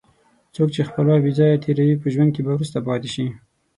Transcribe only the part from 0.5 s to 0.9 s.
څوک چې